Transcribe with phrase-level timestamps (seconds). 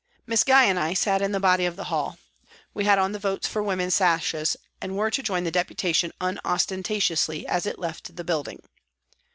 [0.25, 2.17] Miss Gye and I sat in the body of the hall,
[2.73, 7.45] we had on the" Votes for Women" sashes and were to join the Deputation unostentatiously
[7.45, 8.63] as it left the building.